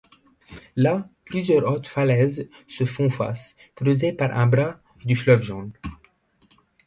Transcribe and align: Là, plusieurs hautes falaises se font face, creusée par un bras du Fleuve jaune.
Là, 0.75 1.07
plusieurs 1.25 1.67
hautes 1.71 1.85
falaises 1.85 2.49
se 2.67 2.85
font 2.85 3.11
face, 3.11 3.55
creusée 3.75 4.11
par 4.13 4.35
un 4.35 4.47
bras 4.47 4.79
du 5.05 5.15
Fleuve 5.15 5.43
jaune. 5.43 5.73